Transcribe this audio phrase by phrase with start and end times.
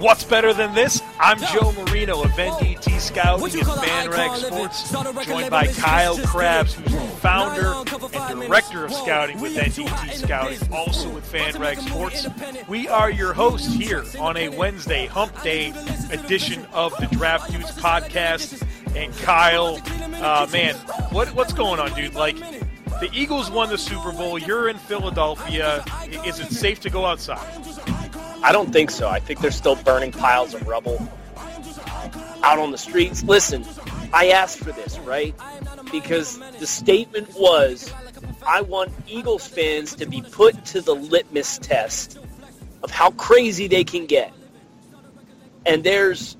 [0.00, 1.02] What's better than this?
[1.18, 7.00] I'm Joe Marino of NDT Scouting and FanRag Sports, joined by Kyle Crabbs, who's the
[7.18, 7.74] founder
[8.14, 12.26] and director of scouting with NDT Scouting, also with FanRag Sports.
[12.66, 15.74] We are your hosts here on a Wednesday Hump Day
[16.10, 18.66] edition of the Draft Dudes podcast.
[18.96, 19.82] And Kyle,
[20.14, 20.76] uh, man,
[21.10, 22.14] what what's going on, dude?
[22.14, 24.38] Like, the Eagles won the Super Bowl.
[24.38, 25.84] You're in Philadelphia.
[26.24, 27.99] Is it safe to go outside?
[28.42, 29.08] I don't think so.
[29.08, 31.06] I think they're still burning piles of rubble
[32.42, 33.22] out on the streets.
[33.22, 33.64] Listen,
[34.12, 35.34] I asked for this, right?
[35.92, 37.92] Because the statement was,
[38.46, 42.18] I want Eagles fans to be put to the litmus test
[42.82, 44.32] of how crazy they can get.
[45.66, 46.36] And there's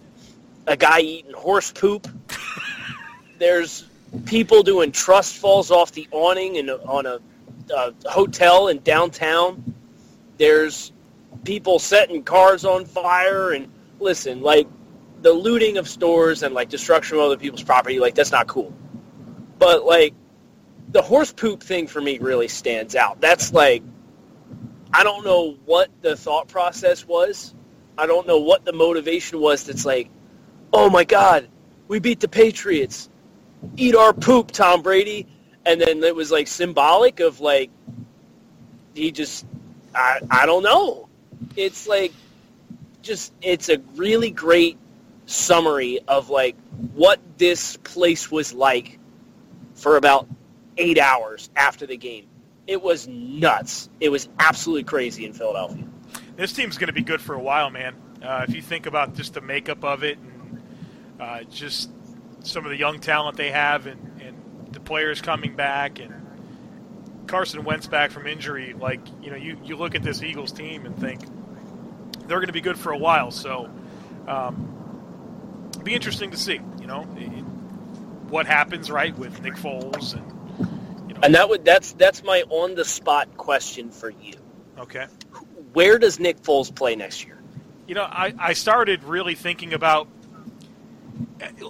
[0.67, 2.09] a guy eating horse poop.
[3.39, 3.85] there's
[4.25, 7.21] people doing trust falls off the awning in a, on a,
[7.75, 9.75] a hotel in downtown.
[10.39, 10.93] There's
[11.45, 13.69] people setting cars on fire and
[13.99, 14.69] listen, like
[15.23, 18.73] the looting of stores and like destruction of other people's property, like that's not cool.
[19.59, 20.15] But like
[20.91, 23.21] the horse poop thing for me really stands out.
[23.21, 23.83] That's like
[24.93, 27.55] I don't know what the thought process was.
[27.97, 30.09] I don't know what the motivation was that's like,
[30.73, 31.49] oh my God,
[31.87, 33.09] we beat the Patriots.
[33.77, 35.27] Eat our poop, Tom Brady.
[35.67, 37.71] And then it was like symbolic of like
[38.95, 39.47] he just
[39.95, 41.10] I I don't know
[41.57, 42.13] it's like
[43.03, 44.79] just it's a really great
[45.27, 46.57] summary of like
[46.95, 48.99] what this place was like
[49.75, 50.29] for about
[50.77, 52.27] eight hours after the game.
[52.67, 53.89] It was nuts.
[54.01, 55.85] It was absolutely crazy in Philadelphia.
[56.37, 57.95] This team's going to be good for a while, man.
[58.23, 60.63] Uh, if you think about just the makeup of it and
[61.19, 61.91] uh, just
[62.41, 66.15] some of the young talent they have and, and the players coming back and
[67.31, 70.85] Carson Wentz back from injury, like you know, you, you look at this Eagles team
[70.85, 71.21] and think
[72.27, 73.31] they're going to be good for a while.
[73.31, 73.71] So,
[74.27, 76.61] um, be interesting to see.
[76.81, 77.29] You know, it,
[78.31, 81.21] what happens right with Nick Foles and you know.
[81.23, 84.35] And that would that's that's my on the spot question for you.
[84.79, 85.07] Okay.
[85.73, 87.41] Where does Nick Foles play next year?
[87.87, 90.09] You know, I, I started really thinking about.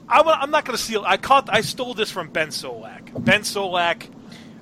[0.08, 1.04] I, I'm not going to steal.
[1.06, 1.50] I caught.
[1.52, 3.24] I stole this from Ben Solak.
[3.24, 4.08] Ben Solak.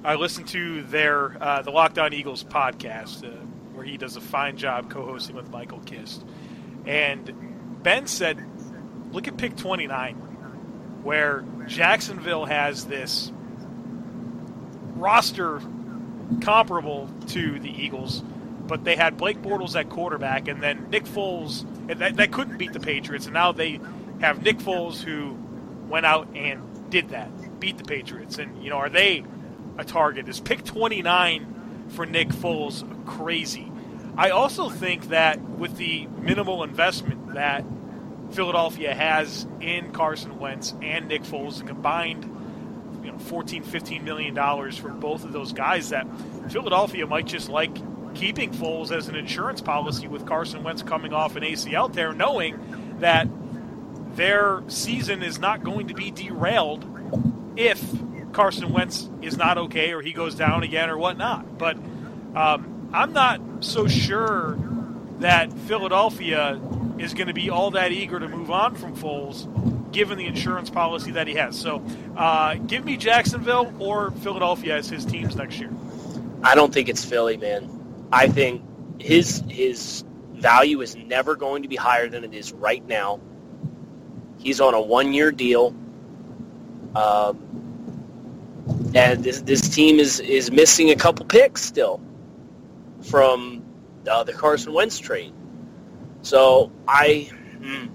[0.08, 3.36] I listened to their uh, the Locked On Eagles podcast, uh,
[3.74, 6.24] where he does a fine job co-hosting with Michael Kist.
[6.86, 8.42] And Ben said,
[9.12, 10.14] "Look at pick 29,
[11.02, 13.30] where Jacksonville has this
[14.96, 15.60] roster
[16.40, 18.22] comparable to the Eagles,
[18.66, 22.56] but they had Blake Bortles at quarterback, and then Nick Foles and that, that couldn't
[22.56, 23.78] beat the Patriots, and now they
[24.22, 25.36] have Nick Foles who
[25.86, 29.22] went out and did that, beat the Patriots, and you know, are they
[29.78, 30.28] a target?
[30.28, 33.70] Is pick 29 for Nick Foles crazy?
[34.16, 37.64] I also think that with the minimal investment that
[38.32, 42.24] Philadelphia has in Carson Wentz and Nick Foles, combined,
[43.04, 46.06] you know, 14, 15 million dollars for both of those guys, that
[46.50, 47.74] Philadelphia might just like
[48.14, 52.58] keeping Foles as an insurance policy with Carson Wentz coming off an ACL tear, knowing
[52.98, 53.28] that
[54.16, 56.84] their season is not going to be derailed
[57.56, 57.80] if
[58.38, 61.58] Carson Wentz is not okay or he goes down again or whatnot.
[61.58, 61.76] But
[62.36, 64.56] um, I'm not so sure
[65.18, 66.60] that Philadelphia
[66.98, 70.70] is going to be all that eager to move on from Foles, given the insurance
[70.70, 71.58] policy that he has.
[71.58, 71.84] So,
[72.16, 75.72] uh, give me Jacksonville or Philadelphia as his teams next year.
[76.44, 78.08] I don't think it's Philly, man.
[78.12, 78.62] I think
[79.02, 80.04] his his
[80.34, 83.18] value is never going to be higher than it is right now.
[84.38, 85.74] He's on a one year deal.
[86.94, 87.48] Um,
[88.94, 92.00] and this this team is is missing a couple picks still
[93.02, 93.62] from
[94.08, 95.32] uh, the Carson Wentz trade.
[96.22, 97.88] So I, mm,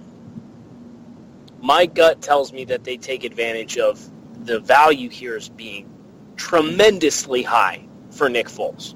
[1.62, 4.10] my gut tells me that they take advantage of
[4.46, 5.90] the value here as being
[6.36, 8.96] tremendously high for Nick Foles.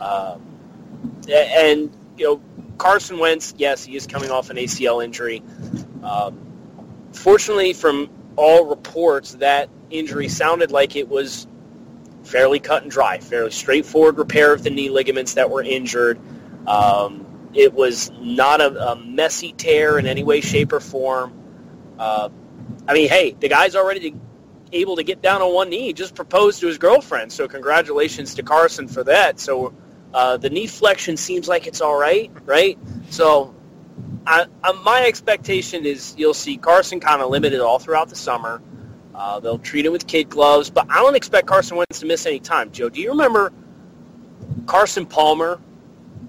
[0.00, 0.42] Um,
[1.28, 2.40] and you know
[2.78, 5.42] Carson Wentz, yes, he is coming off an ACL injury.
[6.02, 6.38] Um,
[7.12, 11.46] fortunately, from all reports, that injury sounded like it was
[12.24, 16.18] fairly cut and dry, fairly straightforward repair of the knee ligaments that were injured.
[16.66, 21.32] Um, it was not a, a, messy tear in any way, shape, or form.
[21.98, 22.28] Uh,
[22.86, 24.14] I mean, hey, the guy's already
[24.72, 25.86] able to get down on one knee.
[25.86, 29.40] He just proposed to his girlfriend, so congratulations to Carson for that.
[29.40, 29.74] So
[30.14, 32.78] uh, the knee flexion seems like it's all right, right?
[33.10, 33.54] So
[34.26, 38.62] I, I, my expectation is you'll see Carson kind of limited all throughout the summer.
[39.14, 42.26] Uh, they'll treat him with kid gloves, but I don't expect Carson Wentz to miss
[42.26, 42.70] any time.
[42.70, 43.52] Joe, do you remember
[44.66, 45.60] Carson Palmer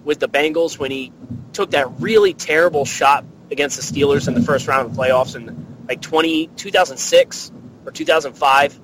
[0.03, 1.13] with the Bengals when he
[1.53, 5.85] took that really terrible shot against the Steelers in the first round of playoffs in
[5.87, 7.51] like 20, 2006
[7.85, 8.79] or 2005?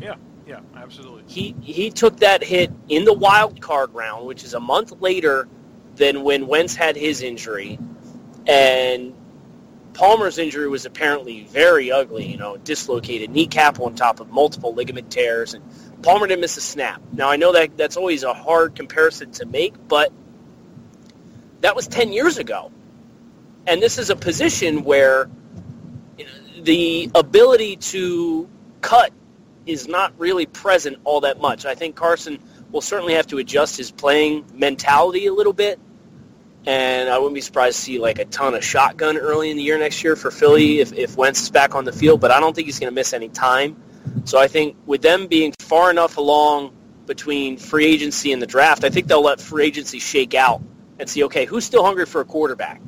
[0.00, 0.14] Yeah,
[0.46, 1.22] yeah, absolutely.
[1.26, 5.48] He he took that hit in the wild card round, which is a month later
[5.96, 7.78] than when Wentz had his injury,
[8.46, 9.14] and
[9.94, 15.10] Palmer's injury was apparently very ugly, you know, dislocated kneecap on top of multiple ligament
[15.10, 15.64] tears, and
[16.02, 17.00] Palmer didn't miss a snap.
[17.12, 20.12] Now, I know that that's always a hard comparison to make, but
[21.60, 22.72] that was 10 years ago.
[23.66, 25.30] And this is a position where
[26.60, 28.48] the ability to
[28.80, 29.12] cut
[29.64, 31.64] is not really present all that much.
[31.64, 32.38] I think Carson
[32.70, 35.78] will certainly have to adjust his playing mentality a little bit
[36.66, 39.62] and I wouldn't be surprised to see like a ton of shotgun early in the
[39.62, 42.40] year next year for Philly if, if Wentz is back on the field, but I
[42.40, 43.76] don't think he's going to miss any time.
[44.24, 46.72] So I think with them being far enough along
[47.06, 50.62] between free agency and the draft, I think they'll let free agency shake out
[50.98, 52.80] and see, okay, who's still hungry for a quarterback?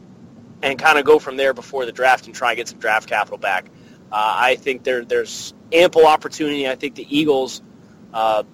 [0.62, 3.08] And kind of go from there before the draft and try and get some draft
[3.08, 3.67] capital back.
[4.11, 6.67] Uh, I think there, there's ample opportunity.
[6.67, 7.61] I think the Eagles
[8.14, 8.44] uh,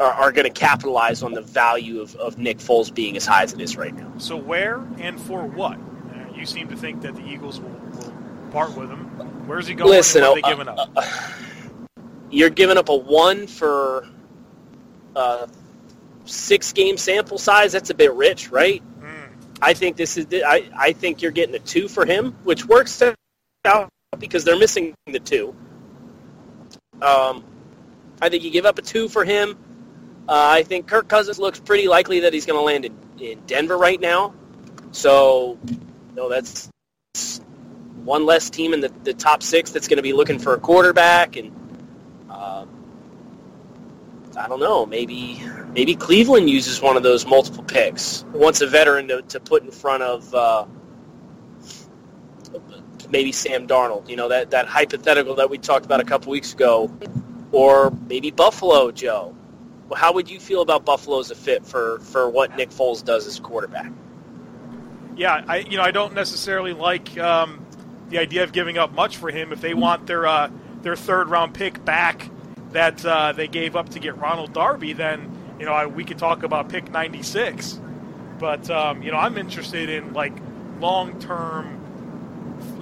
[0.00, 3.42] are, are going to capitalize on the value of, of Nick Foles being as high
[3.42, 4.12] as it is right now.
[4.18, 5.78] So where and for what?
[5.78, 8.12] Uh, you seem to think that the Eagles will, will
[8.50, 9.04] part with him.
[9.46, 9.90] Where's he going?
[9.90, 10.90] Listen, what are they uh, giving up?
[10.96, 11.22] Uh,
[12.30, 14.08] you're giving up a one for
[15.14, 15.46] uh,
[16.24, 17.72] six game sample size.
[17.72, 18.82] That's a bit rich, right?
[19.00, 19.30] Mm.
[19.62, 20.26] I think this is.
[20.32, 23.02] I I think you're getting a two for him, which works
[23.64, 25.54] out because they're missing the two.
[27.02, 27.44] Um,
[28.20, 29.56] I think you give up a two for him.
[30.28, 33.40] Uh, I think Kirk Cousins looks pretty likely that he's going to land in, in
[33.46, 34.34] Denver right now.
[34.90, 35.58] So,
[36.16, 36.68] know, that's
[38.02, 40.58] one less team in the, the top six that's going to be looking for a
[40.58, 41.36] quarterback.
[41.36, 41.52] And
[42.28, 42.66] uh,
[44.36, 48.24] I don't know, maybe maybe Cleveland uses one of those multiple picks.
[48.32, 50.66] Wants a veteran to, to put in front of uh,
[53.10, 54.08] maybe Sam Darnold.
[54.08, 56.90] You know, that, that hypothetical that we talked about a couple weeks ago.
[57.52, 59.35] Or maybe Buffalo, Joe
[59.94, 63.26] how would you feel about Buffalo as a fit for, for what Nick Foles does
[63.26, 63.92] as quarterback?
[65.16, 67.64] Yeah, I you know I don't necessarily like um,
[68.10, 70.50] the idea of giving up much for him if they want their uh,
[70.82, 72.30] their third round pick back
[72.72, 74.92] that uh, they gave up to get Ronald Darby.
[74.92, 77.80] Then you know I, we could talk about pick ninety six,
[78.38, 80.34] but um, you know I'm interested in like
[80.80, 81.72] long term.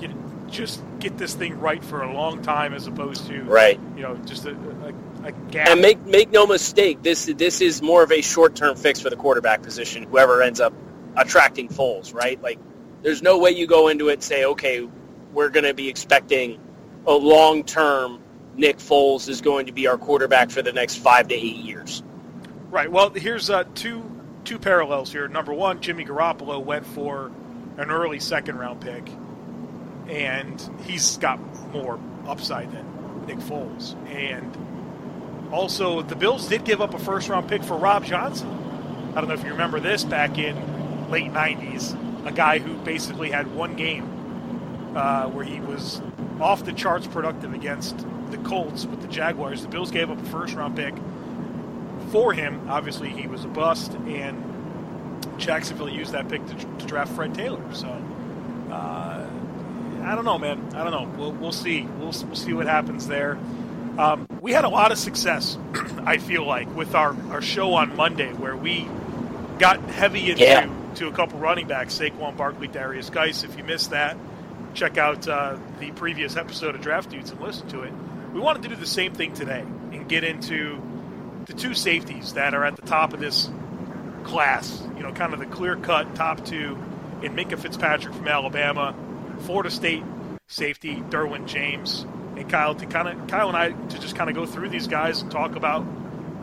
[0.00, 0.16] You know,
[0.50, 3.78] just get this thing right for a long time as opposed to right.
[3.96, 4.92] You know, just a, a
[5.54, 9.10] and make make no mistake, this this is more of a short term fix for
[9.10, 10.02] the quarterback position.
[10.04, 10.74] Whoever ends up
[11.16, 12.40] attracting Foles, right?
[12.42, 12.58] Like,
[13.02, 14.88] there's no way you go into it and say, okay,
[15.32, 16.60] we're going to be expecting
[17.06, 18.22] a long term
[18.56, 22.02] Nick Foles is going to be our quarterback for the next five to eight years.
[22.70, 22.90] Right.
[22.90, 24.10] Well, here's uh, two
[24.44, 25.26] two parallels here.
[25.28, 27.30] Number one, Jimmy Garoppolo went for
[27.78, 29.08] an early second round pick,
[30.08, 31.38] and he's got
[31.72, 33.96] more upside than Nick Foles.
[34.08, 34.56] And
[35.54, 38.48] also, the Bills did give up a first round pick for Rob Johnson.
[39.14, 40.56] I don't know if you remember this back in
[41.10, 44.04] late 90s, a guy who basically had one game
[44.96, 46.02] uh, where he was
[46.40, 49.62] off the charts productive against the Colts with the Jaguars.
[49.62, 50.94] The Bills gave up a first round pick
[52.10, 52.68] for him.
[52.68, 54.42] Obviously, he was a bust, and
[55.38, 57.62] Jacksonville used that pick to, to draft Fred Taylor.
[57.72, 57.86] So,
[58.72, 59.24] uh,
[60.02, 60.74] I don't know, man.
[60.74, 61.16] I don't know.
[61.16, 61.82] We'll, we'll see.
[61.82, 63.38] We'll, we'll see what happens there.
[63.98, 65.56] Um, we had a lot of success,
[66.04, 68.88] I feel like, with our, our show on Monday where we
[69.58, 70.68] got heavy into Yeah.
[70.96, 73.44] to a couple running backs, Saquon Barkley, Derrius Guice.
[73.44, 74.16] If you missed that,
[74.74, 77.92] check out uh, the previous episode of Draft Dudes and listen to it.
[78.32, 79.60] We wanted to do the same thing today
[79.92, 80.82] and get into
[81.46, 83.48] the two safeties that are at the top of this
[84.24, 84.82] class.
[84.96, 86.76] You know, kind of the clear cut top two
[87.22, 88.94] in Minkah Fitzpatrick from Alabama,
[89.40, 90.02] Florida State
[90.48, 92.04] safety Derwin James,
[92.36, 94.86] and Kyle to kind of Kyle and I to just kind of go through these
[94.86, 95.84] guys and talk about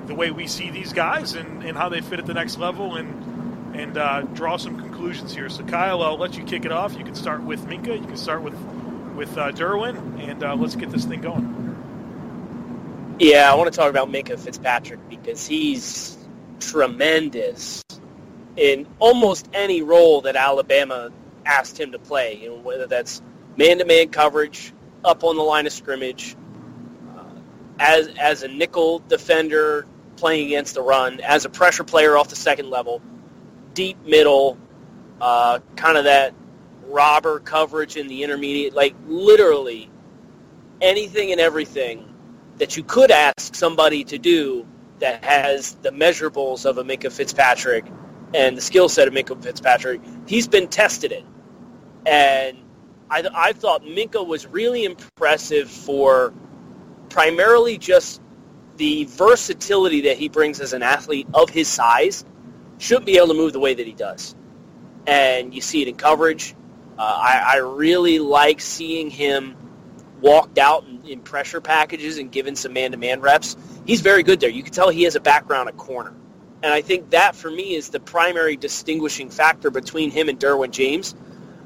[0.08, 2.96] the way we see these guys and, and how they fit at the next level
[2.96, 5.50] and and uh, draw some conclusions here.
[5.50, 6.98] So Kyle, I'll let you kick it off.
[6.98, 8.00] You can start with Minkah.
[8.00, 8.56] You can start with
[9.16, 11.62] with uh, Derwin, and uh, let's get this thing going.
[13.20, 16.18] Yeah, I want to talk about Minkah Fitzpatrick because he's
[16.60, 17.84] tremendous
[18.56, 21.12] in almost any role that Alabama
[21.46, 22.40] asked him to play.
[22.42, 23.22] You know, whether that's
[23.58, 26.36] man-to-man coverage, up on the line of scrimmage,
[27.18, 27.24] uh,
[27.80, 29.86] as as a nickel defender
[30.18, 33.02] playing against the run, as a pressure player off the second level,
[33.74, 34.58] deep middle,
[35.20, 36.34] uh, kind of that
[36.84, 39.90] robber coverage in the intermediate, like literally
[40.82, 42.14] anything and everything
[42.58, 44.68] that you could ask somebody to do
[45.00, 47.86] that has the measurables of a Minkah Fitzpatrick
[48.34, 51.26] and the skill set of Minkah Fitzpatrick, he's been tested it.
[52.06, 52.58] And
[53.12, 56.34] I, I thought Minkah was really impressive for
[57.10, 58.22] primarily just
[58.78, 62.24] the versatility that he brings as an athlete of his size.
[62.80, 64.34] Should be able to move the way that he does.
[65.06, 66.56] And you see it in coverage.
[66.98, 69.56] Uh, I, I really like seeing him
[70.22, 73.58] walked out in, in pressure packages and given some man-to-man reps.
[73.86, 74.50] He's very good there.
[74.50, 76.14] You can tell he has a background at corner.
[76.64, 80.72] And I think that, for me, is the primary distinguishing factor between him and Derwin
[80.72, 81.16] James.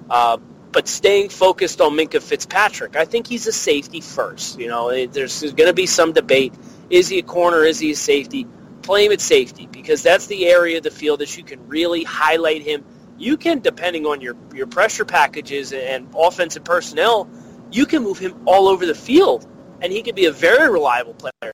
[0.09, 0.37] Uh,
[0.75, 4.59] but staying focused on Minkah Fitzpatrick, I think he's a safety first.
[4.59, 6.53] You know, there's, going to be some debate.
[6.89, 7.63] Is he a corner?
[7.63, 8.45] Is he a safety?
[8.81, 12.03] Play him at safety because that's the area of the field that you can really
[12.03, 12.83] highlight him.
[13.17, 17.29] You can, depending on your, your pressure packages and offensive personnel,
[17.71, 19.47] you can move him all over the field,
[19.79, 21.53] and he can be a very reliable player.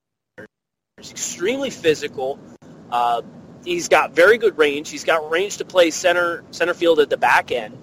[0.98, 2.40] He's extremely physical.
[2.92, 3.22] Uh,
[3.64, 4.90] he's got very good range.
[4.90, 7.78] He's got range to play center center field at the back end,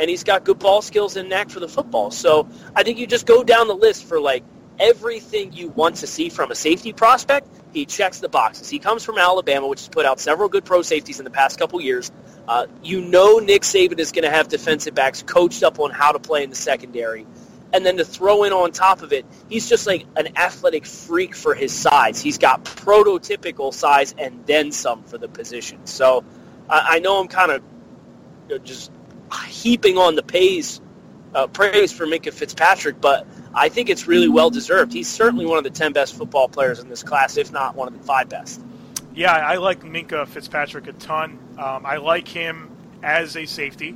[0.00, 2.10] and he's got good ball skills and knack for the football.
[2.10, 4.42] So I think you just go down the list for like
[4.78, 7.46] everything you want to see from a safety prospect.
[7.74, 8.70] He checks the boxes.
[8.70, 11.58] He comes from Alabama, which has put out several good pro safeties in the past
[11.58, 12.10] couple years.
[12.48, 16.12] Uh, you know Nick Saban is going to have defensive backs coached up on how
[16.12, 17.26] to play in the secondary.
[17.72, 21.36] And then to throw in on top of it, he's just like an athletic freak
[21.36, 22.20] for his size.
[22.20, 25.86] He's got prototypical size and then some for the position.
[25.86, 26.24] So
[26.68, 28.90] I, I know I'm kind of just
[29.46, 30.80] heaping on the praise,
[31.34, 34.92] uh, praise for Minkah Fitzpatrick, but I think it's really well deserved.
[34.92, 37.88] He's certainly one of the 10 best football players in this class, if not one
[37.88, 38.60] of the five best.
[39.14, 41.38] Yeah, I like Minkah Fitzpatrick a ton.
[41.58, 42.70] Um, I like him
[43.02, 43.90] as a safety.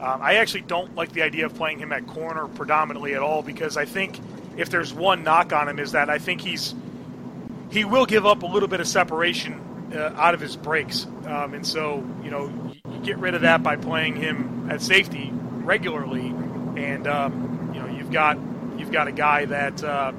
[0.00, 3.42] Um, I actually don't like the idea of playing him at corner predominantly at all
[3.42, 4.20] because I think
[4.56, 6.74] if there's one knock on him is that I think he's
[7.70, 9.60] he will give up a little bit of separation
[9.92, 13.62] uh, out of his breaks, um, and so you know you, get rid of that
[13.62, 16.28] by playing him at safety regularly,
[16.76, 18.38] and um, you know you've got
[18.76, 20.12] you've got a guy that uh,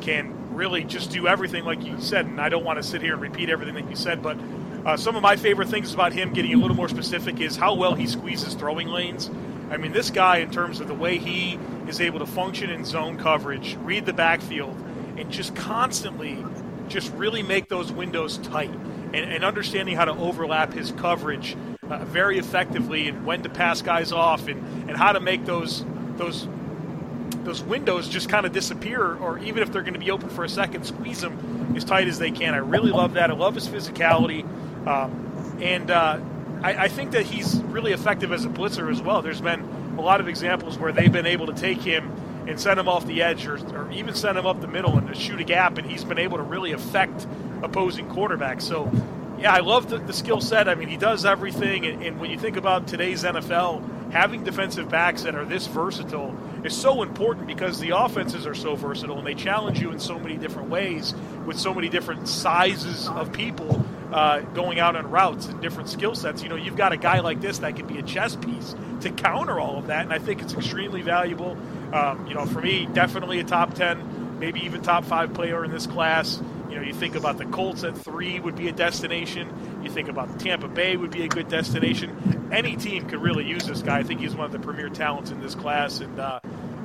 [0.00, 2.26] can really just do everything like you said.
[2.26, 4.36] And I don't want to sit here and repeat everything that you said, but
[4.84, 7.74] uh, some of my favorite things about him, getting a little more specific, is how
[7.74, 9.30] well he squeezes throwing lanes.
[9.70, 12.84] I mean, this guy, in terms of the way he is able to function in
[12.84, 14.76] zone coverage, read the backfield,
[15.16, 16.42] and just constantly
[16.90, 21.56] just really make those windows tight and, and understanding how to overlap his coverage
[21.88, 25.84] uh, very effectively and when to pass guys off and, and how to make those
[26.16, 26.46] those
[27.44, 30.44] those windows just kind of disappear, or even if they're going to be open for
[30.44, 32.54] a second, squeeze them as tight as they can.
[32.54, 33.30] I really love that.
[33.30, 34.44] I love his physicality,
[34.86, 36.20] um, and uh,
[36.62, 39.22] I, I think that he's really effective as a blitzer as well.
[39.22, 39.60] There's been
[39.96, 42.12] a lot of examples where they've been able to take him
[42.46, 45.16] and send him off the edge, or, or even send him up the middle and
[45.16, 47.26] shoot a gap, and he's been able to really affect
[47.62, 48.62] opposing quarterbacks.
[48.62, 48.90] So.
[49.38, 50.68] Yeah, I love the, the skill set.
[50.68, 54.88] I mean, he does everything, and, and when you think about today's NFL, having defensive
[54.88, 59.26] backs that are this versatile is so important because the offenses are so versatile and
[59.26, 61.14] they challenge you in so many different ways
[61.46, 66.14] with so many different sizes of people uh, going out on routes and different skill
[66.14, 66.42] sets.
[66.42, 69.10] You know, you've got a guy like this that can be a chess piece to
[69.10, 71.56] counter all of that, and I think it's extremely valuable.
[71.92, 75.70] Um, you know, for me, definitely a top 10, maybe even top five player in
[75.70, 76.40] this class.
[76.68, 79.80] You know, you think about the Colts at three would be a destination.
[79.82, 82.48] You think about Tampa Bay would be a good destination.
[82.52, 83.98] Any team could really use this guy.
[83.98, 86.38] I think he's one of the premier talents in this class, and uh,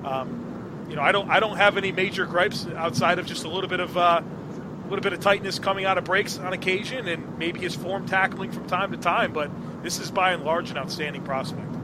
[0.04, 3.48] um, you know, I don't I don't have any major gripes outside of just a
[3.48, 7.08] little bit of uh, a little bit of tightness coming out of breaks on occasion,
[7.08, 9.34] and maybe his form tackling from time to time.
[9.34, 9.52] But
[9.84, 11.75] this is by and large an outstanding prospect.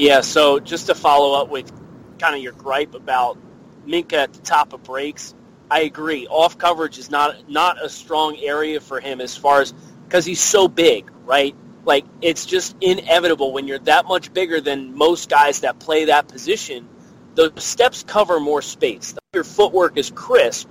[0.00, 0.20] Yeah.
[0.22, 1.70] So just to follow up with
[2.18, 3.38] kind of your gripe about
[3.86, 5.34] Minkah at the top of breaks
[5.70, 6.26] I agree.
[6.26, 9.72] Off coverage is not not a strong area for him as far as
[10.04, 11.54] because he's so big, right?
[11.84, 16.26] Like it's just inevitable when you're that much bigger than most guys that play that
[16.26, 16.88] position.
[17.36, 19.14] The steps cover more space.
[19.32, 20.68] Your footwork is crisp.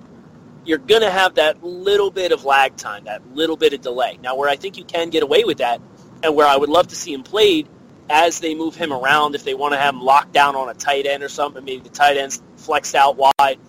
[0.66, 4.20] You're going to have that little bit of lag time, that little bit of delay.
[4.22, 5.82] Now, where I think you can get away with that,
[6.22, 7.70] and where I would love to see him played
[8.10, 10.74] as they move him around, if they want to have him locked down on a
[10.74, 13.60] tight end or something, maybe the tight end's flexed out wide,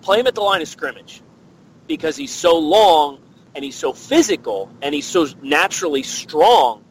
[0.00, 1.22] play him at the line of scrimmage.
[1.86, 3.20] Because he's so long
[3.54, 6.84] and he's so physical and he's so naturally strong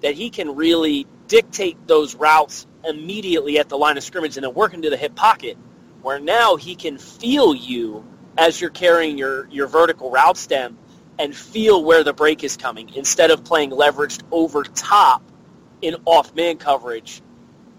[0.00, 4.54] that he can really dictate those routes immediately at the line of scrimmage and then
[4.54, 5.56] work into the hip pocket
[6.02, 8.04] where now he can feel you
[8.38, 10.78] as you're carrying your, your vertical route stem
[11.18, 15.22] and feel where the break is coming instead of playing leveraged over top
[15.82, 17.22] in off man coverage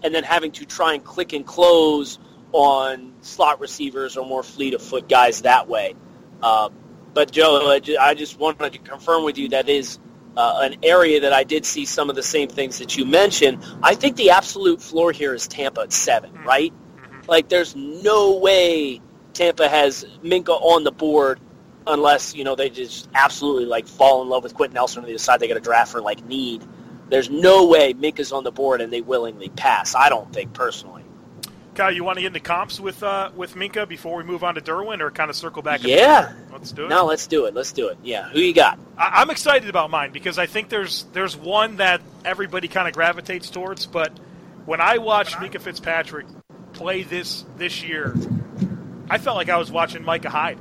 [0.02, 2.18] and then having to try and click and close
[2.52, 5.94] on slot receivers or more fleet of foot guys that way.
[6.42, 6.68] Uh,
[7.14, 9.98] but Joe, I just wanted to confirm with you that is
[10.36, 13.64] uh, an area that I did see some of the same things that you mentioned.
[13.82, 16.46] I think the absolute floor here is Tampa at 7 mm-hmm.
[16.46, 16.72] right?
[16.72, 17.30] Mm-hmm.
[17.30, 19.00] Like there's no way
[19.34, 21.40] Tampa has Minkah on the board
[21.86, 25.12] unless you know they just absolutely like fall in love with Quenton Nelson and they
[25.12, 26.62] decide they got to draft for like need.
[27.12, 29.94] There's no way Minkah's on the board and they willingly pass.
[29.94, 31.04] I don't think personally.
[31.74, 34.54] Kyle, you want to get into comps with uh, with Minkah before we move on
[34.54, 35.82] to Derwin, or kind of circle back?
[35.82, 36.88] Yeah, let's do it.
[36.88, 37.54] No, let's do it.
[37.54, 37.98] Let's do it.
[38.02, 38.78] Yeah, who you got?
[38.96, 42.94] I- am excited about mine because I think there's there's one that everybody kind of
[42.94, 43.84] gravitates towards.
[43.84, 44.18] But
[44.64, 46.26] when I watched Minkah Fitzpatrick
[46.72, 48.16] play this this year,
[49.10, 50.58] I felt like I was watching Micah Hyde,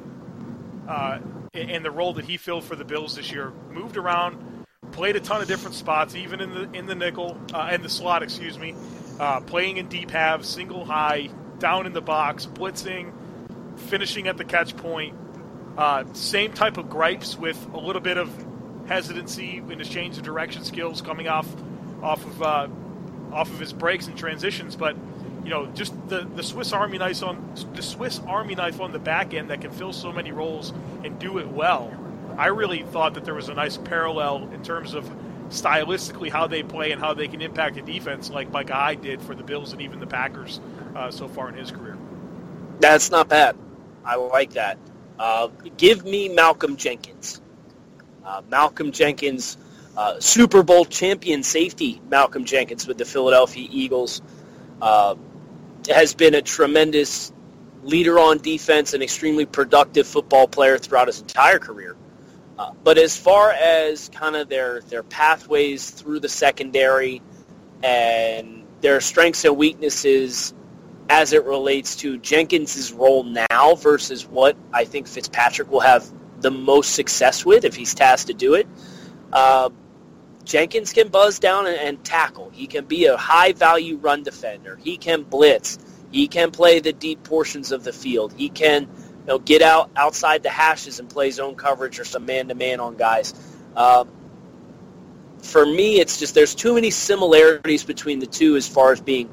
[0.86, 1.20] uh,
[1.54, 3.54] in the role that he filled for the Bills this year.
[3.72, 4.51] Moved around,
[4.92, 8.24] played a ton of different spots, even in the in the nickel uh, the slot.
[8.24, 8.76] Excuse me
[9.22, 13.14] uh, playing in deep halves, single high, down in the box, blitzing,
[13.78, 15.16] finishing at the catch point.
[15.78, 18.30] Uh, same type of gripes with a little bit of
[18.88, 21.48] hesitancy in his change of direction skills coming off
[22.02, 22.68] off of uh,
[23.32, 24.98] off of his breaks and transitions, but
[25.44, 29.00] you know, just the, the Swiss Army knife on the Swiss Army knife on the
[29.00, 30.74] back end that can fill so many roles
[31.04, 31.96] and do it well.
[32.42, 35.08] I really thought that there was a nice parallel in terms of
[35.50, 39.22] stylistically how they play and how they can impact the defense, like Micah Hyde did
[39.22, 40.60] for the Bills and even the Packers
[40.96, 42.00] uh, so far in his career.
[42.80, 43.56] That's not bad.
[44.04, 44.80] I like that.
[45.20, 47.40] Uh, give me Malcolm Jenkins.
[48.26, 49.56] Uh, Malcolm Jenkins,
[49.96, 54.20] uh, Super Bowl champion safety Malcolm Jenkins with the Philadelphia Eagles,
[54.82, 55.14] uh,
[55.88, 57.32] has been a tremendous
[57.84, 61.96] leader on defense and extremely productive football player throughout his entire career.
[62.84, 67.22] But as far as kind of their their pathways through the secondary
[67.84, 70.54] and their strengths and weaknesses
[71.10, 76.52] as it relates to Jenkins's role now versus what I think Fitzpatrick will have the
[76.52, 78.68] most success with if he's tasked to do it.
[79.32, 79.70] Uh,
[80.44, 82.50] Jenkins can buzz down and, and, tackle.
[82.50, 84.78] He can be a high value run defender.
[84.78, 85.78] He can blitz.
[86.12, 88.34] He can play the deep portions of the field.
[88.34, 88.88] He can
[89.22, 92.98] you know, get out outside the hashes and play zone coverage or some man-to-man on
[92.98, 93.34] guys.
[93.76, 94.10] Um,
[95.42, 99.30] for me, it's just there's too many similarities between the two as far as being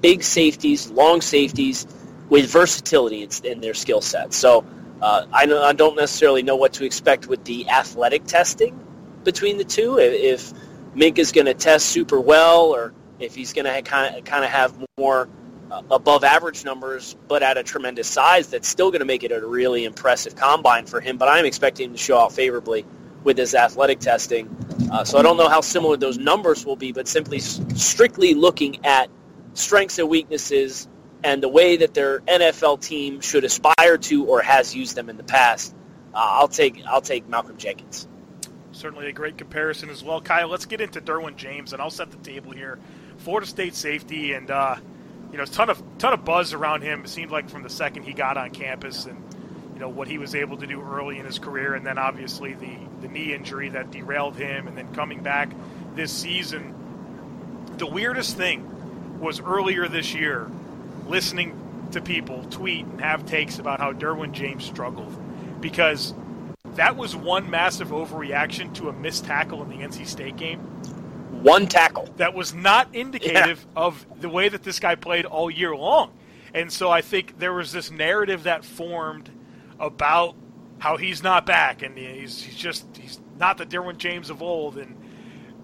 [0.00, 1.86] big safeties, long safeties
[2.28, 4.32] with versatility in, in their skill set.
[4.32, 4.64] So
[5.02, 8.78] uh, I, don't, I, don't necessarily know what to expect with the athletic testing
[9.24, 9.98] between the two.
[9.98, 10.58] If, if
[10.94, 14.44] Mink is going to test super well, or if he's going to kind of kind
[14.44, 15.28] of have more
[15.70, 19.46] above average numbers, but at a tremendous size, that's still going to make it a
[19.46, 21.16] really impressive combine for him.
[21.16, 22.84] But I'm expecting him to show out favorably
[23.22, 24.48] with his athletic testing.
[24.90, 28.84] Uh, so I don't know how similar those numbers will be, but simply strictly looking
[28.84, 29.10] at
[29.54, 30.88] strengths and weaknesses
[31.22, 35.16] and the way that their NFL team should aspire to or has used them in
[35.16, 35.74] the past,
[36.14, 38.08] uh, I'll take I'll take Malcolm Jenkins.
[38.72, 40.48] Certainly a great comparison as well, Kyle.
[40.48, 42.78] Let's get into Derwin James, and I'll set the table here
[43.18, 44.76] Florida State safety, and uh,
[45.30, 47.04] you know, a ton of ton of buzz around him.
[47.04, 49.22] It seemed like from the second he got on campus, and
[49.74, 52.54] you know what he was able to do early in his career, and then obviously
[52.54, 55.50] the the knee injury that derailed him, and then coming back
[55.94, 56.74] this season.
[57.78, 60.50] The weirdest thing was earlier this year,
[61.06, 65.12] listening to people tweet and have takes about how Derwin James struggled
[65.60, 66.14] because
[66.76, 70.60] that was one massive overreaction to a missed tackle in the NC State game.
[71.42, 72.08] One tackle.
[72.16, 73.82] That was not indicative yeah.
[73.82, 76.12] of the way that this guy played all year long.
[76.52, 79.30] And so I think there was this narrative that formed
[79.78, 80.34] about
[80.78, 84.78] how he's not back and he's, he's just he's not the Derwin James of old
[84.78, 84.96] and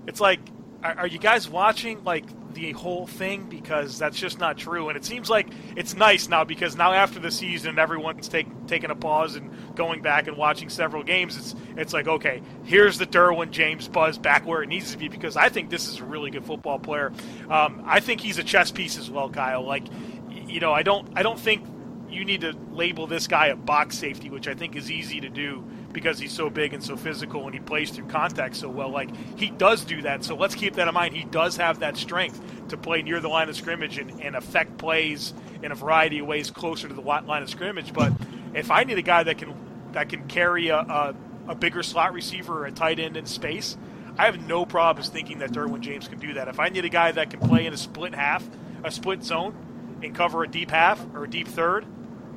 [0.06, 0.40] it's like
[0.82, 2.24] are, are you guys watching like
[2.56, 4.88] the whole thing because that's just not true.
[4.88, 8.90] And it seems like it's nice now because now after the season, everyone's take, taking
[8.90, 11.36] a pause and going back and watching several games.
[11.36, 15.08] It's it's like okay, here's the Derwin James buzz back where it needs to be
[15.08, 17.12] because I think this is a really good football player.
[17.50, 19.62] Um, I think he's a chess piece as well, Kyle.
[19.62, 19.84] Like
[20.30, 21.64] you know, I don't I don't think
[22.08, 25.28] you need to label this guy a box safety, which I think is easy to
[25.28, 25.62] do
[25.96, 28.90] because he's so big and so physical and he plays through contact so well.
[28.90, 30.24] Like he does do that.
[30.24, 31.16] So let's keep that in mind.
[31.16, 34.76] He does have that strength to play near the line of scrimmage and, and affect
[34.76, 35.32] plays
[35.62, 37.94] in a variety of ways closer to the line of scrimmage.
[37.94, 38.12] But
[38.52, 39.54] if I need a guy that can
[39.92, 41.14] that can carry a, a,
[41.48, 43.78] a bigger slot receiver or a tight end in space,
[44.18, 46.46] I have no problems thinking that Derwin James can do that.
[46.48, 48.46] If I need a guy that can play in a split half,
[48.84, 49.54] a split zone,
[50.02, 51.86] and cover a deep half or a deep third,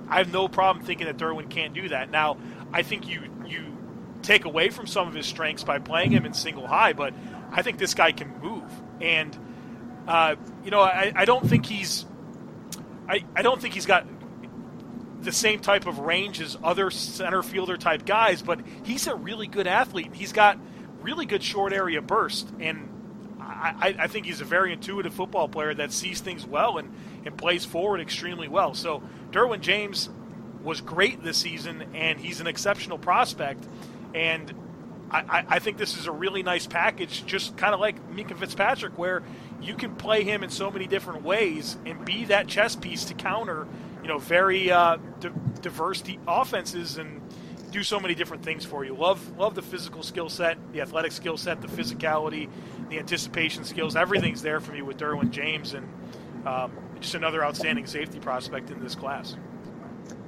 [0.07, 2.09] I have no problem thinking that Derwin can't do that.
[2.09, 2.37] Now,
[2.71, 3.23] I think you
[4.21, 7.13] take away from some of his strengths by playing him in single high, but
[7.51, 8.71] I think this guy can move.
[9.01, 9.37] And
[10.07, 12.05] uh, you know, I, I don't think he's
[13.07, 14.05] I, I don't think he's got
[15.21, 19.47] the same type of range as other center fielder type guys, but he's a really
[19.47, 20.13] good athlete.
[20.13, 20.57] He's got
[21.01, 22.87] really good short area burst, and
[23.59, 26.93] I, I think he's a very intuitive football player that sees things well and,
[27.25, 28.73] and plays forward extremely well.
[28.73, 30.09] So Derwin James
[30.63, 33.65] was great this season, and he's an exceptional prospect.
[34.13, 34.53] And
[35.11, 38.97] I, I think this is a really nice package, just kind of like Minkah Fitzpatrick,
[38.97, 39.23] where
[39.61, 43.13] you can play him in so many different ways and be that chess piece to
[43.13, 43.67] counter,
[44.01, 47.21] you know, very uh, di- diverse offenses and
[47.71, 48.95] do so many different things for you.
[48.95, 52.49] Love love the physical skill set, the athletic skill set, the physicality,
[52.89, 53.95] the anticipation skills.
[53.95, 55.87] Everything's there for me with Derwin James, and
[56.45, 59.35] um, just another outstanding safety prospect in this class.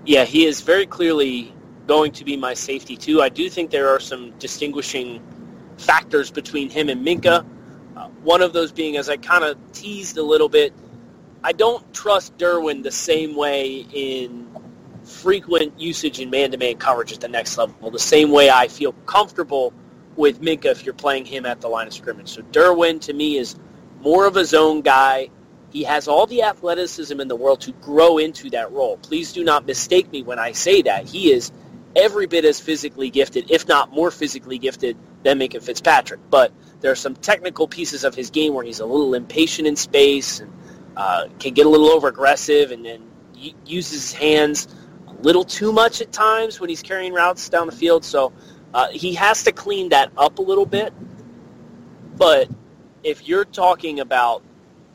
[0.05, 1.53] Yeah, he is very clearly
[1.87, 3.21] going to be my safety too.
[3.21, 5.21] I do think there are some distinguishing
[5.77, 7.45] factors between him and Minkah.
[7.95, 10.73] Uh, one of those being, as I kind of teased a little bit,
[11.43, 14.47] I don't trust Derwin the same way in
[15.03, 19.73] frequent usage in man-to-man coverage at the next level, the same way I feel comfortable
[20.15, 22.29] with Minkah if you're playing him at the line of scrimmage.
[22.29, 23.55] So Derwin, to me, is
[24.01, 25.29] more of a zone guy.
[25.71, 28.97] He has all the athleticism in the world to grow into that role.
[28.97, 31.07] Please do not mistake me when I say that.
[31.07, 31.51] He is
[31.95, 36.19] every bit as physically gifted, if not more physically gifted, than Minkah Fitzpatrick.
[36.29, 36.51] But
[36.81, 40.39] there are some technical pieces of his game where he's a little impatient in space
[40.39, 40.51] and
[40.97, 43.03] uh, can get a little over aggressive and then
[43.65, 44.67] uses his hands
[45.07, 48.03] a little too much at times when he's carrying routes down the field.
[48.03, 48.33] So
[48.73, 50.93] uh, he has to clean that up a little bit.
[52.17, 52.49] But
[53.03, 54.43] if you're talking about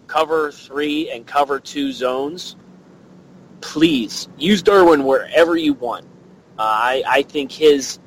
[0.06, 2.56] cover three and cover two zones,
[3.60, 6.06] please use Derwin wherever you want.
[6.58, 7.98] Uh, I, I think his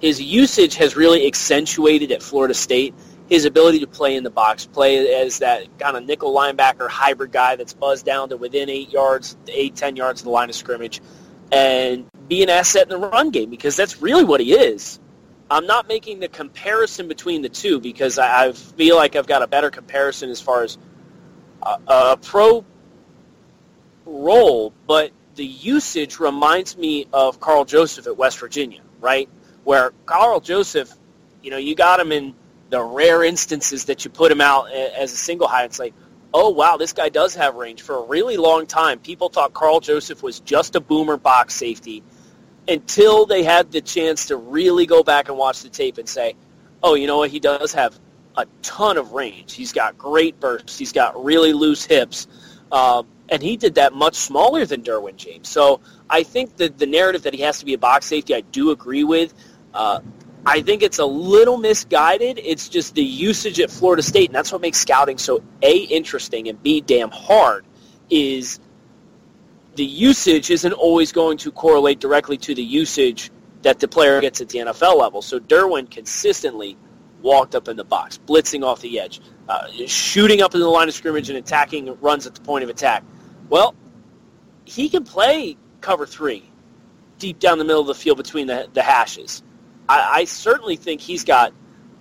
[0.00, 2.94] his usage has really accentuated at Florida State
[3.30, 7.30] his ability to play in the box, play as that kind of nickel linebacker hybrid
[7.30, 10.54] guy that's buzzed down to within eight yards, eight, ten yards of the line of
[10.56, 11.00] scrimmage,
[11.52, 14.98] and be an asset in the run game because that's really what he is.
[15.48, 19.42] I'm not making the comparison between the two because I, I feel like I've got
[19.42, 20.76] a better comparison as far as
[21.62, 22.64] a, a pro
[24.06, 29.28] role, but the usage reminds me of Karl Joseph at West Virginia, right?
[29.64, 30.92] Where Karl Joseph,
[31.42, 32.34] you know, you got him in
[32.70, 35.64] the rare instances that you put him out as a single high.
[35.64, 35.94] It's like,
[36.32, 37.82] oh wow, this guy does have range.
[37.82, 42.02] For a really long time, people thought Karl Joseph was just a boomer box safety
[42.68, 46.34] until they had the chance to really go back and watch the tape and say,
[46.82, 47.98] oh, you know what, he does have
[48.36, 49.54] a ton of range.
[49.54, 50.78] He's got great bursts.
[50.78, 52.28] He's got really loose hips.
[52.70, 55.48] Um, and he did that much smaller than Derwin James.
[55.48, 58.40] So I think that the narrative that he has to be a box safety, I
[58.40, 59.32] do agree with.
[59.72, 60.00] Uh,
[60.44, 62.40] I think it's a little misguided.
[62.42, 66.48] It's just the usage at Florida State, and that's what makes scouting so A, interesting,
[66.48, 67.66] and B, damn hard,
[68.08, 68.58] is
[69.76, 73.30] the usage isn't always going to correlate directly to the usage
[73.62, 75.22] that the player gets at the NFL level.
[75.22, 76.76] So Derwin consistently
[77.22, 80.88] walked up in the box, blitzing off the edge, uh, shooting up in the line
[80.88, 83.04] of scrimmage and attacking runs at the point of attack.
[83.50, 83.74] Well,
[84.64, 86.48] he can play cover three
[87.18, 89.42] deep down the middle of the field between the, the hashes.
[89.88, 91.52] I, I certainly think he's got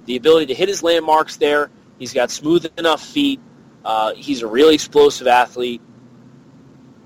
[0.05, 1.69] the ability to hit his landmarks there.
[1.97, 3.41] He's got smooth enough feet.
[3.83, 5.81] Uh, he's a really explosive athlete.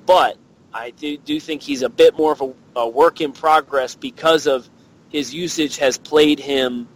[0.06, 0.38] But
[0.73, 4.45] I do, do think he's a bit more of a, a work in progress because
[4.45, 4.69] of
[5.10, 6.88] his usage has played him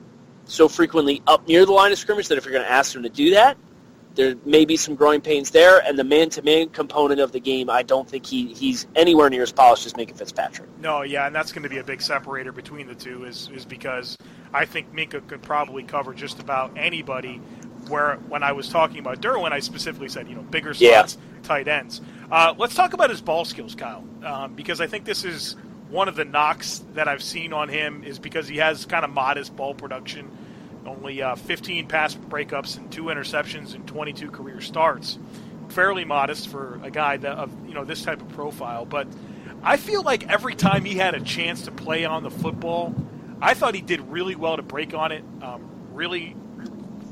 [0.45, 3.03] so frequently up near the line of scrimmage that if you're going to ask him
[3.03, 3.57] to do that,
[4.17, 5.79] there may be some growing pains there.
[5.79, 9.53] And the man-to-man component of the game, I don't think he, he's anywhere near as
[9.53, 10.67] polished as Minkah Fitzpatrick.
[10.79, 13.63] No, yeah, and that's going to be a big separator between the two is, is
[13.63, 14.17] because
[14.53, 17.41] I think Minkah could probably cover just about anybody
[17.87, 21.41] where when I was talking about Derwin, I specifically said, you know, bigger slots, yeah.
[21.43, 22.01] tight ends.
[22.29, 25.55] Uh, let's talk about his ball skills, Kyle, um, because I think this is
[25.89, 29.11] one of the knocks that I've seen on him is because he has kind of
[29.11, 30.29] modest ball production.
[30.87, 35.19] Only uh, 15 pass breakups and two interceptions and 22 career starts.
[35.69, 39.07] Fairly modest for a guy that, of you know this type of profile, but
[39.61, 42.95] I feel like every time he had a chance to play on the football,
[43.41, 45.23] I thought he did really well to break on it.
[45.41, 46.35] Um, really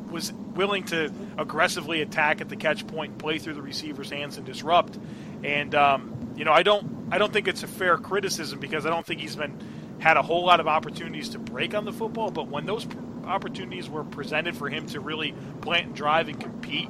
[0.10, 4.46] was willing to aggressively attack at the catch point, play through the receiver's hands, and
[4.46, 4.98] disrupt.
[5.44, 8.90] And um, you know, I don't, I don't think it's a fair criticism because I
[8.90, 9.60] don't think he's been
[10.00, 12.32] had a whole lot of opportunities to break on the football.
[12.32, 12.86] But when those
[13.26, 16.90] opportunities were presented for him to really plant and drive and compete,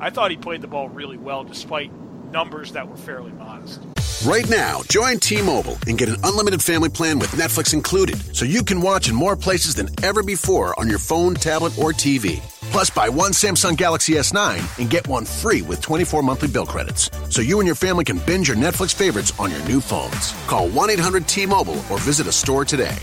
[0.00, 1.92] I thought he played the ball really well, despite
[2.32, 3.86] numbers that were fairly modest.
[4.24, 8.62] Right now, join T-Mobile and get an unlimited family plan with Netflix included, so you
[8.62, 12.40] can watch in more places than ever before on your phone, tablet, or TV.
[12.70, 17.10] Plus, buy one Samsung Galaxy S9 and get one free with 24 monthly bill credits.
[17.30, 20.32] So you and your family can binge your Netflix favorites on your new phones.
[20.46, 22.96] Call 1 800 T Mobile or visit a store today.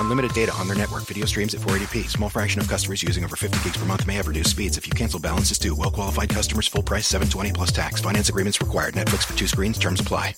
[0.00, 1.04] Unlimited data on their network.
[1.04, 2.10] Video streams at 480p.
[2.10, 4.76] Small fraction of customers using over 50 gigs per month may have reduced speeds.
[4.76, 5.74] If you cancel, balances due.
[5.74, 8.00] Well qualified customers, full price, 720 plus tax.
[8.00, 8.94] Finance agreements required.
[8.94, 9.78] Netflix for two screens.
[9.78, 10.34] Terms apply.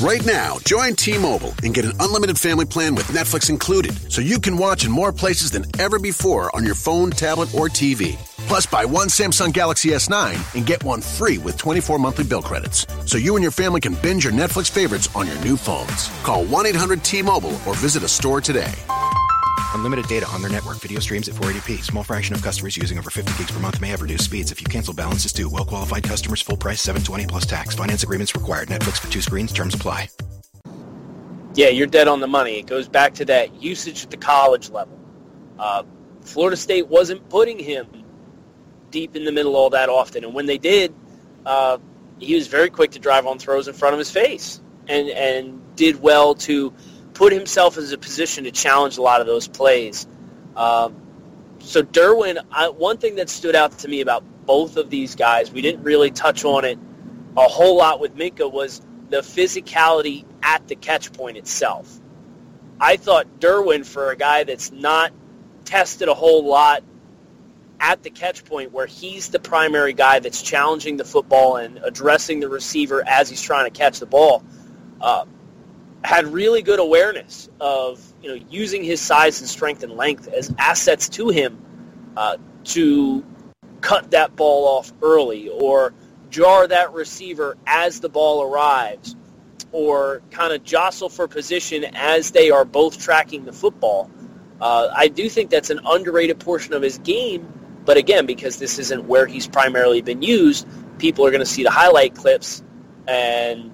[0.00, 4.40] Right now, join T-Mobile and get an unlimited family plan with Netflix included, so you
[4.40, 8.16] can watch in more places than ever before on your phone, tablet, or TV.
[8.50, 12.84] Plus, buy one Samsung Galaxy S9 and get one free with 24 monthly bill credits.
[13.06, 16.08] So you and your family can binge your Netflix favorites on your new phones.
[16.24, 18.74] Call 1 800 T Mobile or visit a store today.
[19.72, 20.78] Unlimited data on their network.
[20.78, 21.84] Video streams at 480p.
[21.84, 24.50] Small fraction of customers using over 50 gigs per month may have reduced speeds.
[24.50, 25.48] If you cancel, balances due.
[25.48, 27.76] Well qualified customers, full price, 720 plus tax.
[27.76, 28.66] Finance agreements required.
[28.66, 29.52] Netflix for two screens.
[29.52, 30.08] Terms apply.
[31.54, 32.58] Yeah, you're dead on the money.
[32.58, 34.98] It goes back to that usage at the college level.
[35.56, 35.84] Uh,
[36.24, 37.86] Florida State wasn't putting him
[38.90, 40.94] deep in the middle all that often, and when they did,
[41.46, 41.78] uh,
[42.18, 45.76] he was very quick to drive on throws in front of his face, and and
[45.76, 46.72] did well to
[47.14, 50.06] put himself in a position to challenge a lot of those plays.
[50.56, 50.96] Um,
[51.58, 55.52] so Derwin, I, one thing that stood out to me about both of these guys,
[55.52, 56.78] we didn't really touch on it
[57.36, 62.00] a whole lot with Minkah, was the physicality at the catch point itself.
[62.80, 65.12] I thought Derwin, for a guy that's not
[65.64, 66.82] tested a whole lot
[67.80, 72.40] at the catch point where he's the primary guy that's challenging the football and addressing
[72.40, 74.44] the receiver as he's trying to catch the ball,
[75.00, 75.24] uh,
[76.04, 80.54] had really good awareness of you know using his size and strength and length as
[80.58, 81.58] assets to him
[82.16, 83.24] uh, to
[83.80, 85.92] cut that ball off early or
[86.30, 89.16] jar that receiver as the ball arrives
[89.72, 94.10] or kind of jostle for position as they are both tracking the football.
[94.60, 97.52] Uh, I do think that's an underrated portion of his game,
[97.84, 100.66] but again, because this isn't where he's primarily been used,
[100.98, 102.62] people are going to see the highlight clips
[103.06, 103.70] and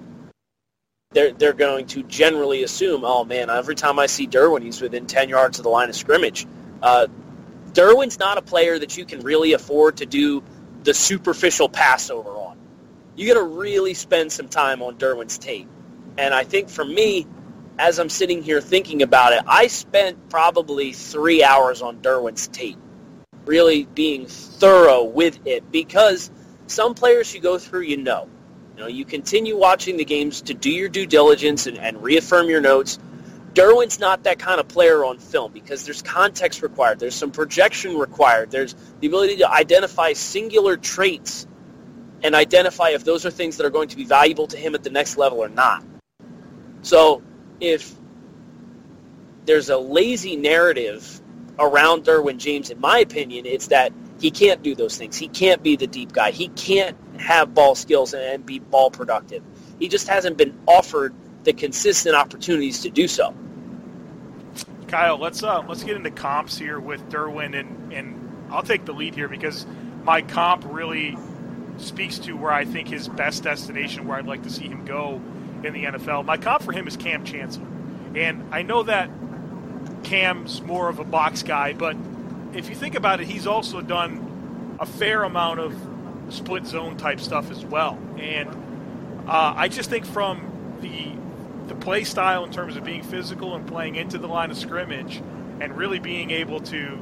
[1.11, 5.05] they're they're going to generally assume, oh man, every time I see Derwin, he's within
[5.05, 6.45] 10 yards of the line of scrimmage.
[6.81, 7.07] Uh,
[7.71, 10.43] Derwin's not a player that you can really afford to do
[10.83, 12.57] the superficial passover on.
[13.15, 15.67] You got to really spend some time on Derwin's tape.
[16.17, 17.27] And I think for me,
[17.79, 22.77] as I'm sitting here thinking about it, I spent probably three hours on Derwin's tape,
[23.47, 26.29] really being thorough with it because
[26.67, 28.27] some players you go through, you know.
[28.75, 32.47] You know, you continue watching the games to do your due diligence and, and reaffirm
[32.47, 32.99] your notes.
[33.53, 36.99] Derwin's not that kind of player on film because there's context required.
[36.99, 38.51] There's some projection required.
[38.51, 41.47] There's the ability to identify singular traits
[42.21, 44.83] and identify if those are things that are going to be valuable to him at
[44.83, 45.83] the next level or not.
[46.83, 47.23] So
[47.59, 47.95] if
[49.45, 51.21] there's a lazy narrative
[51.59, 55.17] around Derwin James, in my opinion, it's that he can't do those things.
[55.17, 56.31] He can't be the deep guy.
[56.31, 59.43] He can't have ball skills and be ball productive.
[59.79, 63.33] He just hasn't been offered the consistent opportunities to do so.
[64.87, 68.93] Kyle, let's uh, let's get into comps here with Derwin, and and I'll take the
[68.93, 69.65] lead here because
[70.03, 71.17] my comp really
[71.77, 75.21] speaks to where I think his best destination, where I'd like to see him go
[75.63, 76.25] in the NFL.
[76.25, 77.67] My comp for him is Kam Chancellor,
[78.15, 79.09] and I know that
[80.03, 81.95] Kam's more of a box guy, but
[82.53, 85.75] if you think about it, he's also done a fair amount of
[86.29, 88.49] split zone type stuff as well, and
[89.27, 91.11] uh, I just think from the
[91.67, 95.21] the play style in terms of being physical and playing into the line of scrimmage
[95.59, 96.97] and really being able to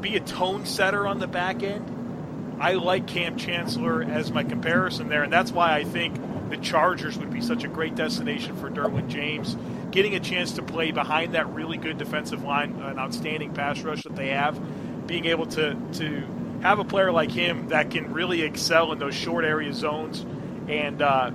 [0.00, 2.56] be a tone setter on the back end.
[2.60, 6.16] I like Kam Chancellor as my comparison there, and that's why I think
[6.50, 9.56] the Chargers would be such a great destination for Derwin James.
[9.90, 14.04] Getting a chance to play behind that really good defensive line, an outstanding pass rush
[14.04, 14.60] that they have,
[15.06, 16.26] being able to to
[16.62, 20.24] have a player like him that can really excel in those short area zones
[20.68, 21.30] and uh,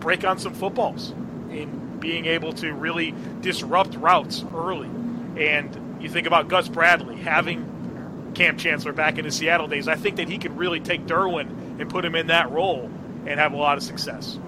[0.00, 1.10] break on some footballs
[1.50, 4.88] in being able to really disrupt routes early.
[5.36, 9.88] And you think about Gus Bradley having Kam Chancellor back in his Seattle days.
[9.88, 12.90] I think that he could really take Derwin and put him in that role
[13.26, 14.38] and have a lot of success.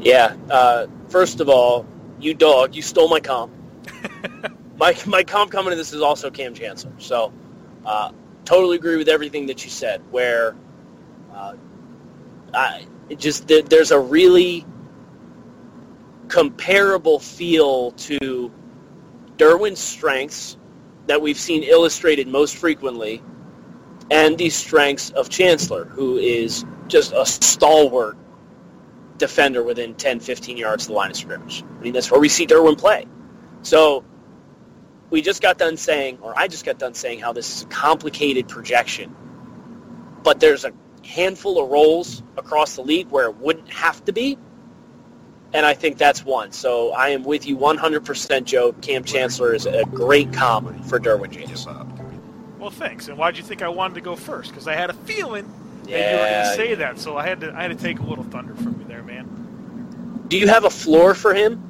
[0.00, 0.34] Yeah.
[0.50, 1.86] Uh, first of all,
[2.18, 3.52] you dog, you stole my comp.
[4.76, 6.92] my my comp coming to this is also Kam Chancellor.
[6.98, 7.32] So,
[7.84, 8.12] uh,
[8.44, 10.02] totally agree with everything that you said.
[10.10, 10.56] Where,
[11.32, 11.54] uh,
[12.52, 14.66] I just there's a really
[16.28, 18.52] comparable feel to
[19.36, 20.56] Derwin's strengths
[21.06, 23.22] that we've seen illustrated most frequently
[24.10, 28.16] and the strengths of Chancellor, who is just a stalwart
[29.18, 31.62] defender within 10, 15 yards of the line of scrimmage.
[31.62, 33.06] I mean, that's where we see Derwin play.
[33.62, 34.04] So
[35.10, 37.66] we just got done saying, or I just got done saying how this is a
[37.66, 39.14] complicated projection,
[40.22, 40.72] but there's a
[41.04, 44.38] handful of roles across the league where it wouldn't have to be,
[45.52, 46.52] and I think that's one.
[46.52, 48.72] So I am with you 100%, Joe.
[48.72, 51.66] Kam Chancellor is a great comp for Derwin James.
[52.58, 53.06] Well, thanks.
[53.08, 54.50] And why'd you think I wanted to go first?
[54.50, 55.52] Because I had a feeling
[55.86, 56.10] Yeah.
[56.12, 58.02] you were going to say that, so I had to I had to take a
[58.02, 60.24] little thunder from you there, man.
[60.28, 61.62] Do you have a floor for him?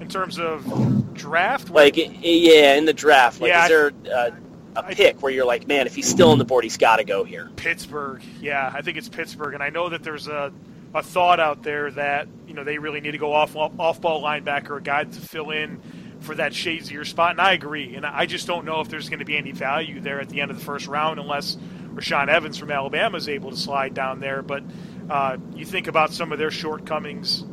[0.00, 3.40] In terms of draft, Like, yeah, in the draft.
[3.40, 4.30] Like, Yeah, is there uh,
[4.76, 7.04] a pick where you're like, man, if he's still on the board, he's got to
[7.04, 7.50] go here?
[7.56, 8.22] Pittsburgh.
[8.40, 10.52] Yeah, I think it's Pittsburgh, and I know that there's a,
[10.94, 14.22] a thought out there that you know they really need to go off off ball
[14.22, 15.80] linebacker, a guy to fill in
[16.20, 17.94] for that Shazier spot, and I agree.
[17.94, 20.40] And I just don't know if there's going to be any value there at the
[20.40, 21.56] end of the first round unless
[21.98, 24.42] Rashaan Evans from Alabama is able to slide down there.
[24.42, 24.62] But
[25.10, 27.44] uh, you think about some of their shortcomings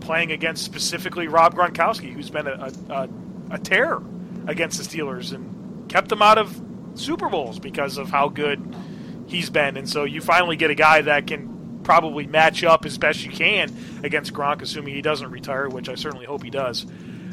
[0.00, 3.08] playing against specifically Rob Gronkowski, who's been a, a,
[3.52, 4.02] a terror
[4.46, 6.60] against the Steelers and kept them out of
[6.94, 8.76] Super Bowls because of how good
[9.26, 9.76] he's been.
[9.76, 13.30] And so you finally get a guy that can probably match up as best you
[13.30, 16.86] can against Gronk, assuming he doesn't retire, which I certainly hope he does.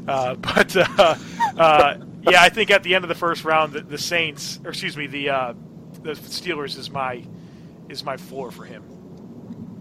[0.08, 1.16] Uh, but uh,
[1.58, 4.70] uh, yeah, I think at the end of the first round, the, the Saints, or
[4.70, 5.54] excuse me, the uh,
[6.04, 7.24] the Steelers is my
[7.90, 8.84] is my floor for him.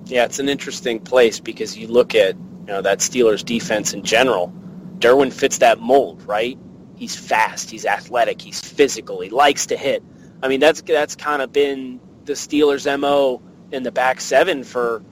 [0.06, 4.02] Yeah, it's an interesting place because you look at you know that Steelers defense in
[4.02, 4.52] general.
[4.98, 6.56] Derwin fits that mold, right?
[6.96, 10.02] He's fast, he's athletic, he's physical, he likes to hit.
[10.42, 15.02] I mean, that's that's kind of been the Steelers' mo in the back seven for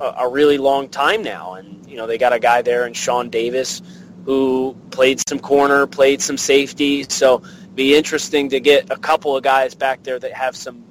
[0.00, 2.92] a, a really long time now, and you know they got a guy there in
[2.92, 3.82] Sean Davis
[4.24, 7.04] who played some corner, played some safety.
[7.08, 7.42] So
[7.76, 10.82] be interesting to get a couple of guys back there that have some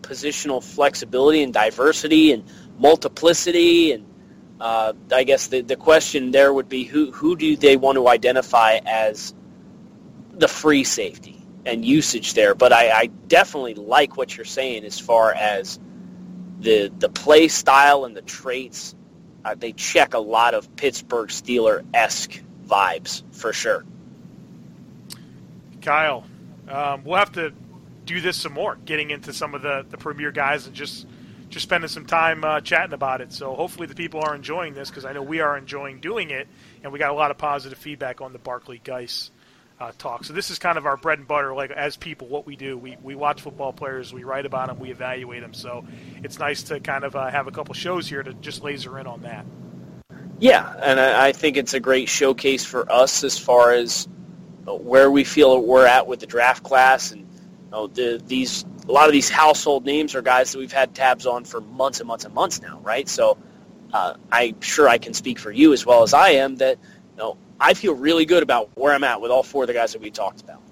[0.00, 2.44] positional flexibility and diversity and
[2.78, 3.92] multiplicity.
[3.92, 4.06] And
[4.58, 8.08] uh, I guess the, the question there would be who, who do they want to
[8.08, 9.34] identify as
[10.32, 12.54] the free safety and usage there?
[12.54, 15.78] But I, I definitely like what you're saying as far as
[16.60, 18.94] the the play style and the traits.
[19.42, 23.84] Uh, they check a lot of Pittsburgh Steeler esque vibes for sure.
[25.80, 26.26] Kyle,
[26.70, 27.52] um, we'll have to
[28.04, 31.06] do this some more, getting into some of the, the premier guys and just
[31.48, 33.32] just spending some time uh, chatting about it.
[33.32, 36.46] So hopefully the people are enjoying this because I know we are enjoying doing it,
[36.82, 39.32] and we got a lot of positive feedback on the Barkley Guice
[39.80, 40.24] uh, talk.
[40.24, 42.78] So this is kind of our bread and butter, like as people, what we do.
[42.78, 45.54] We we watch football players, we write about them, we evaluate them.
[45.54, 45.84] So
[46.22, 49.06] it's nice to kind of uh, have a couple shows here to just laser in
[49.06, 49.44] on that.
[50.38, 54.08] Yeah, and I, think it's a great showcase for us as far as
[54.76, 58.92] where we feel we're at with the draft class, and you know, the, these a
[58.92, 62.08] lot of these household names are guys that we've had tabs on for months and
[62.08, 63.08] months and months now, right?
[63.08, 63.38] So
[63.92, 66.78] uh, I'm sure I can speak for you as well as I am that
[67.12, 69.74] you know I feel really good about where I'm at with all four of the
[69.74, 70.62] guys that we talked about.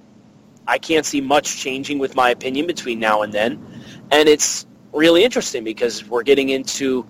[0.67, 3.65] I can't see much changing with my opinion between now and then,
[4.11, 7.07] and it's really interesting because we're getting into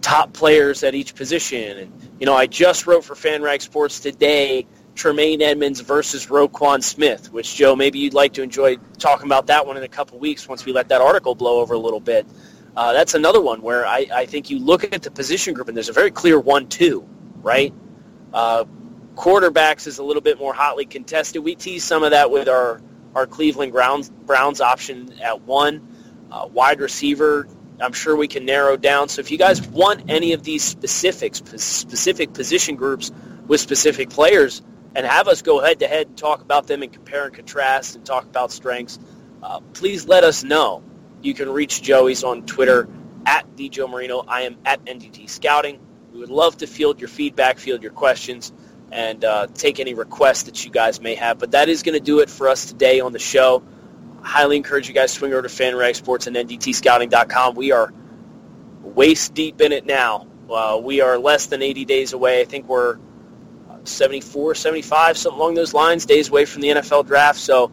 [0.00, 1.78] top players at each position.
[1.78, 7.32] And you know, I just wrote for FanRag Sports today Tremaine Edmunds versus Roquan Smith,
[7.32, 10.48] which Joe, maybe you'd like to enjoy talking about that one in a couple weeks
[10.48, 12.26] once we let that article blow over a little bit.
[12.76, 15.76] Uh, that's another one where I, I think you look at the position group and
[15.76, 17.06] there's a very clear one-two,
[17.42, 17.72] right?
[18.32, 18.64] Uh,
[19.14, 21.44] quarterbacks is a little bit more hotly contested.
[21.44, 22.80] We tease some of that with our,
[23.14, 25.94] our Cleveland Browns, Browns option at one.
[26.30, 27.46] Uh, wide receiver,
[27.80, 29.08] I'm sure we can narrow down.
[29.08, 33.12] So if you guys want any of these specifics, specific position groups
[33.46, 34.62] with specific players,
[34.96, 37.96] and have us go head to head and talk about them and compare and contrast
[37.96, 38.98] and talk about strengths,
[39.42, 40.82] uh, please let us know.
[41.20, 42.88] You can reach Joey's on Twitter
[43.26, 44.24] at Joe Marino.
[44.26, 45.78] I am at NDT Scouting.
[46.14, 48.54] We would love to field your feedback, field your questions,
[48.90, 51.38] and uh, take any requests that you guys may have.
[51.38, 53.62] But that is going to do it for us today on the show.
[54.22, 57.54] I highly encourage you guys to swing over to FanRag Sports and NDTScouting.com.
[57.54, 57.92] We are
[58.80, 60.26] waist deep in it now.
[60.50, 62.40] Uh, we are less than 80 days away.
[62.40, 62.98] I think we're
[63.88, 67.38] 74, 75, something along those lines, days away from the NFL draft.
[67.38, 67.72] So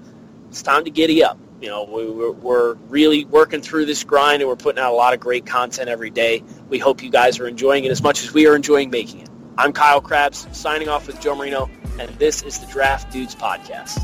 [0.49, 1.38] it's time to giddy up.
[1.61, 5.14] You know, we, we're really working through this grind, and we're putting out a lot
[5.14, 6.43] of great content every day.
[6.68, 9.30] We hope you guys are enjoying it as much as we are enjoying making it.
[9.57, 14.03] I'm Kyle Crabbs, signing off with Joe Marino, and this is the Draft Dudes Podcast.